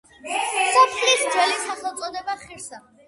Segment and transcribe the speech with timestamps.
[0.77, 2.83] სოფლის ძველი სახელწოდებაა ხირსა.